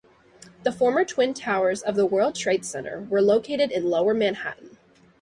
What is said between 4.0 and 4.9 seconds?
Manhattan.